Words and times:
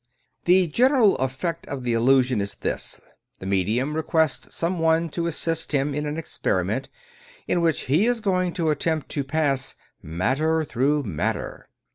The 0.45 0.65
general 0.65 1.15
effect 1.17 1.67
of 1.67 1.83
the 1.83 1.93
illusion 1.93 2.41
is 2.41 2.55
this: 2.55 3.01
The 3.37 3.45
medium 3.45 3.93
requests 3.95 4.55
some 4.55 4.79
one 4.79 5.09
to 5.09 5.27
assist 5.27 5.73
him 5.73 5.93
in 5.93 6.07
an 6.07 6.15
experi 6.15 6.65
ment 6.65 6.89
in 7.47 7.61
which 7.61 7.81
he: 7.81 8.07
is 8.07 8.19
going 8.19 8.53
to 8.53 8.71
attempt 8.71 9.09
to 9.09 9.23
pass 9.23 9.75
"matter 10.01 10.65
through 10.65 11.03
matter." 11.03 11.69